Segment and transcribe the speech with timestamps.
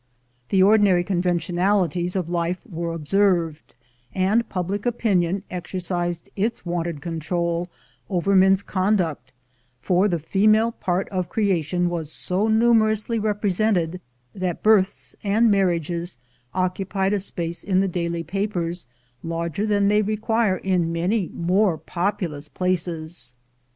[0.49, 3.75] The ordinary conven tionalities of life were observed,
[4.15, 7.69] and public opinion exercised its wonted control
[8.09, 9.31] over men's conduct;
[9.79, 13.99] for the female part of creation was so numerously repre sented
[14.33, 16.17] that births and marriages
[16.55, 18.87] occupied a space in the daily papers
[19.21, 23.35] larger than they require in many more populous places.